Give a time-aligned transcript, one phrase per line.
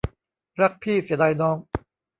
[0.61, 1.57] รักพี่เสียดายน้อง